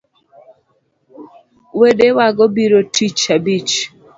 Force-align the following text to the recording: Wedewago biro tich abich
Wedewago 1.79 2.43
biro 2.55 2.79
tich 2.93 3.23
abich 3.35 3.73